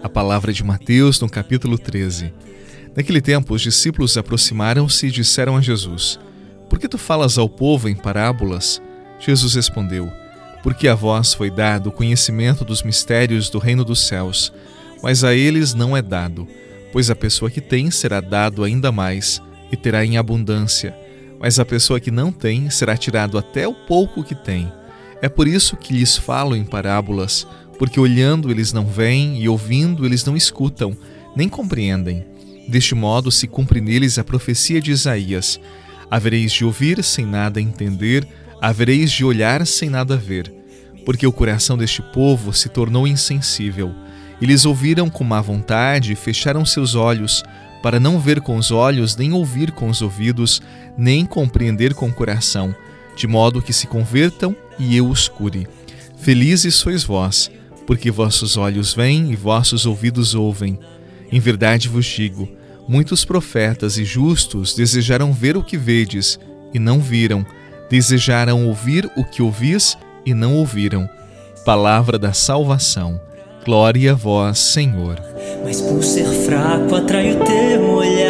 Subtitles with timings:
[0.00, 2.32] A palavra de Mateus, no capítulo 13.
[2.96, 6.20] Naquele tempo, os discípulos aproximaram-se e disseram a Jesus:
[6.70, 8.80] Por que tu falas ao povo em parábolas?
[9.18, 10.08] Jesus respondeu:
[10.62, 14.52] Porque a vós foi dado o conhecimento dos mistérios do reino dos céus,
[15.02, 16.46] mas a eles não é dado,
[16.92, 20.96] pois a pessoa que tem será dado ainda mais e terá em abundância,
[21.40, 24.77] mas a pessoa que não tem será tirado até o pouco que tem.
[25.20, 27.46] É por isso que lhes falo em parábolas,
[27.78, 30.96] porque olhando eles não veem e ouvindo eles não escutam,
[31.34, 32.24] nem compreendem.
[32.68, 35.58] Deste modo se cumpre neles a profecia de Isaías:
[36.10, 38.26] Havereis de ouvir sem nada entender,
[38.60, 40.52] havereis de olhar sem nada ver.
[41.04, 43.94] Porque o coração deste povo se tornou insensível.
[44.40, 47.42] Eles ouviram com má vontade e fecharam seus olhos,
[47.82, 50.60] para não ver com os olhos, nem ouvir com os ouvidos,
[50.96, 52.74] nem compreender com o coração,
[53.18, 55.66] de modo que se convertam e eu os cure.
[56.18, 57.50] Felizes sois vós,
[57.84, 60.78] porque vossos olhos veem e vossos ouvidos ouvem.
[61.30, 62.48] Em verdade vos digo:
[62.86, 66.38] muitos profetas e justos desejaram ver o que vedes
[66.72, 67.44] e não viram,
[67.90, 71.08] desejaram ouvir o que ouvis e não ouviram.
[71.64, 73.20] Palavra da salvação.
[73.64, 75.20] Glória a vós, Senhor.
[75.64, 78.27] Mas por ser fraco atrai o teu olhar.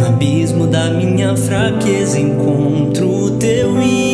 [0.00, 4.09] No abismo da minha fraqueza encontro o teu infinito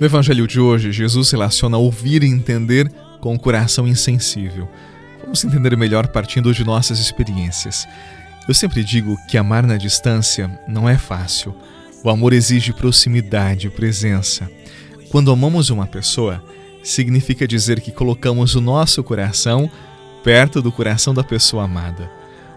[0.00, 2.90] No Evangelho de hoje, Jesus relaciona ouvir e entender
[3.20, 4.68] com o coração insensível.
[5.22, 7.86] Vamos entender melhor partindo de nossas experiências.
[8.46, 11.54] Eu sempre digo que amar na distância não é fácil.
[12.02, 14.48] O amor exige proximidade, presença.
[15.10, 16.42] Quando amamos uma pessoa,
[16.82, 19.70] significa dizer que colocamos o nosso coração
[20.22, 22.10] perto do coração da pessoa amada.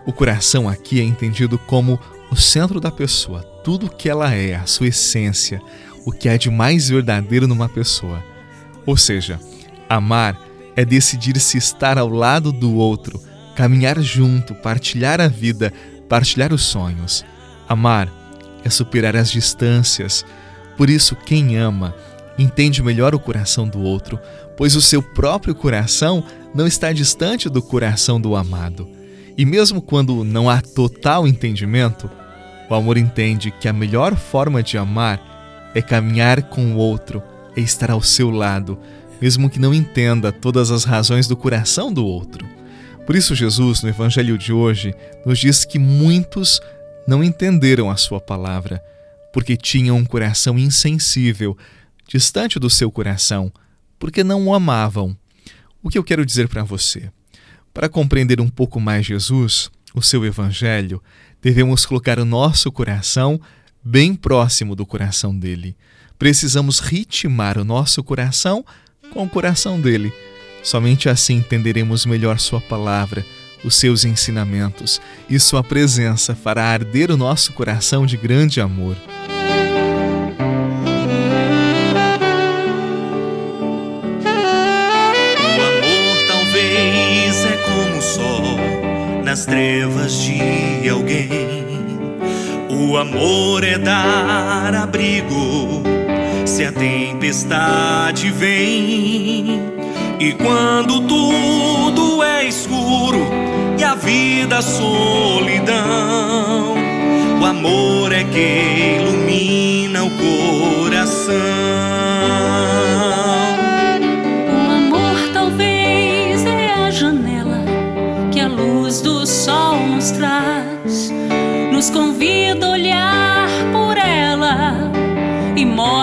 [0.05, 1.99] O coração aqui é entendido como
[2.31, 5.61] o centro da pessoa, tudo o que ela é, a sua essência,
[6.05, 8.23] o que há de mais verdadeiro numa pessoa.
[8.85, 9.39] Ou seja,
[9.87, 10.39] amar
[10.75, 13.21] é decidir-se estar ao lado do outro,
[13.55, 15.71] caminhar junto, partilhar a vida,
[16.09, 17.23] partilhar os sonhos.
[17.67, 18.11] Amar
[18.63, 20.25] é superar as distâncias.
[20.77, 21.93] Por isso, quem ama
[22.39, 24.19] entende melhor o coração do outro,
[24.57, 26.23] pois o seu próprio coração
[26.55, 29.00] não está distante do coração do amado.
[29.41, 32.07] E mesmo quando não há total entendimento,
[32.69, 37.23] o amor entende que a melhor forma de amar é caminhar com o outro,
[37.57, 38.77] é estar ao seu lado,
[39.19, 42.47] mesmo que não entenda todas as razões do coração do outro.
[43.03, 44.93] Por isso, Jesus, no Evangelho de hoje,
[45.25, 46.61] nos diz que muitos
[47.07, 48.79] não entenderam a Sua palavra,
[49.33, 51.57] porque tinham um coração insensível,
[52.07, 53.51] distante do seu coração,
[53.97, 55.17] porque não o amavam.
[55.81, 57.09] O que eu quero dizer para você?
[57.73, 61.01] Para compreender um pouco mais Jesus, o seu Evangelho,
[61.41, 63.39] devemos colocar o nosso coração
[63.83, 65.75] bem próximo do coração dele.
[66.19, 68.65] Precisamos ritmar o nosso coração
[69.13, 70.13] com o coração dele.
[70.61, 73.25] Somente assim entenderemos melhor Sua palavra,
[73.63, 78.97] os seus ensinamentos e Sua presença fará arder o nosso coração de grande amor.
[89.51, 91.27] Trevas de alguém
[92.69, 95.83] o amor é dar abrigo
[96.45, 99.61] se a tempestade vem.
[100.19, 103.27] E quando tudo é escuro
[103.77, 105.75] e a vida solidão,
[107.41, 109.90] o amor é que ilumina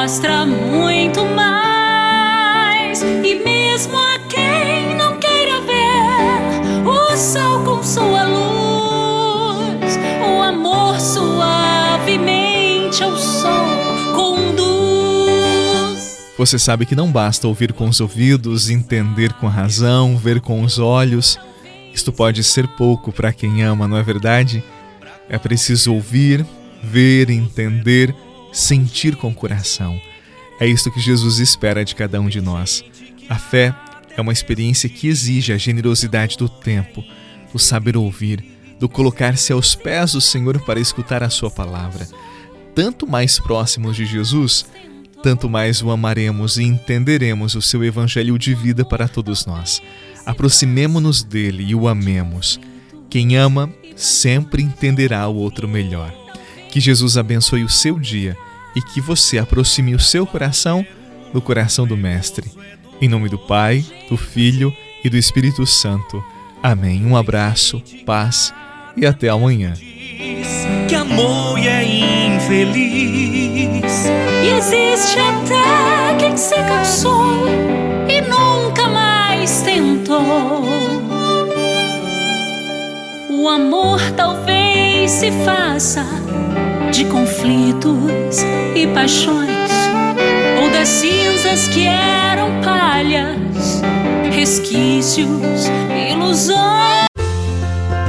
[0.08, 3.02] mostra muito mais.
[3.02, 13.05] E mesmo a quem não queira ver, o sol com sua luz, o amor suavemente
[13.05, 13.66] ao sol
[14.16, 16.16] conduz.
[16.38, 20.62] Você sabe que não basta ouvir com os ouvidos, entender com a razão, ver com
[20.62, 21.38] os olhos.
[21.93, 24.64] Isto pode ser pouco para quem ama, não é verdade?
[25.28, 26.46] É preciso ouvir,
[26.82, 28.14] ver, entender
[28.53, 30.00] sentir com o coração.
[30.61, 32.85] É isto que Jesus espera de cada um de nós.
[33.29, 33.75] A fé
[34.17, 37.05] é uma experiência que exige a generosidade do tempo,
[37.53, 38.45] do saber ouvir,
[38.79, 42.06] do colocar-se aos pés do Senhor para escutar a Sua palavra.
[42.75, 44.67] Tanto mais próximos de Jesus,
[45.23, 49.83] tanto mais o amaremos e entenderemos o seu evangelho de vida para todos nós.
[50.25, 52.61] Aproximemo-nos dele e o amemos.
[53.11, 56.28] Quem ama sempre entenderá o outro melhor.
[56.69, 58.37] Que Jesus abençoe o seu dia
[58.75, 60.87] e que você aproxime o seu coração
[61.32, 62.50] do coração do Mestre.
[63.00, 64.75] Em nome do Pai, do Filho
[65.05, 66.25] e do Espírito Santo.
[66.62, 67.05] Amém.
[67.05, 68.53] Um abraço, paz
[68.97, 69.75] e até amanhã.
[70.88, 71.85] Que amou e é
[72.37, 74.06] infeliz.
[74.43, 77.47] E existe até quem se cansou
[78.09, 80.65] e nunca mais tentou.
[83.31, 86.05] O amor talvez se faça
[86.90, 88.43] de conflitos
[88.75, 89.70] e paixões,
[90.62, 93.82] ou das cinzas que eram palhas,
[94.35, 95.70] resquícios,
[96.11, 96.88] ilusões.